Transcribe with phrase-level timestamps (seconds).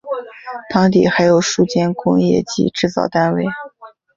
[0.73, 3.45] 当地还有数间工业及制造单位。